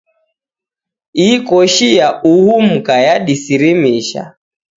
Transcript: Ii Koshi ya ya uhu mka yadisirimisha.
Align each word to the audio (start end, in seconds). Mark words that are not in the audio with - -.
Ii 1.27 1.39
Koshi 1.47 1.89
ya 1.97 2.05
ya 2.05 2.09
uhu 2.33 2.55
mka 2.71 2.95
yadisirimisha. 3.07 4.23